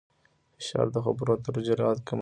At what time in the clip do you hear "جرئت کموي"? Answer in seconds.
1.67-2.19